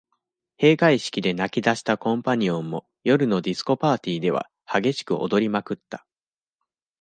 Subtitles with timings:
[0.59, 6.07] 閉会式で泣き出したコンパニオンも、夜のディスコパーティーでは、激しく踊りまくった。